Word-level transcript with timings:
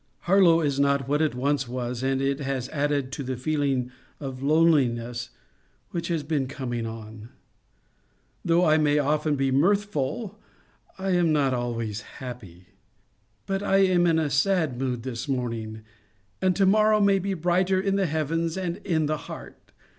Harlow 0.21 0.61
is 0.61 0.79
not 0.79 1.07
what 1.07 1.21
it 1.21 1.35
once 1.35 1.67
was, 1.67 2.01
and 2.01 2.23
it 2.23 2.39
has 2.39 2.67
added 2.69 3.11
to 3.11 3.21
the 3.21 3.37
feeling 3.37 3.91
of 4.19 4.41
loneliness 4.41 5.29
which 5.91 6.07
haib 6.07 6.27
been 6.27 6.47
com 6.47 6.73
ing 6.73 6.87
on. 6.87 7.29
Though 8.43 8.65
I 8.65 8.79
may 8.79 8.97
often 8.97 9.35
be 9.35 9.51
mirthful, 9.51 10.39
I 10.97 11.11
am 11.11 11.31
not 11.31 11.53
always 11.53 12.01
happy. 12.17 12.69
But 13.45 13.61
I 13.61 13.77
am 13.77 14.07
in 14.07 14.17
a 14.17 14.31
sad 14.31 14.79
mood 14.79 15.03
this 15.03 15.27
morning, 15.27 15.83
and 16.41 16.55
to 16.55 16.65
mor 16.65 16.89
row 16.89 16.99
may 16.99 17.19
be 17.19 17.35
brighter 17.35 17.79
in 17.79 17.95
the 17.95 18.07
heavens 18.07 18.57
and 18.57 18.77
in 18.77 19.05
the 19.05 19.17
heart. 19.29 19.71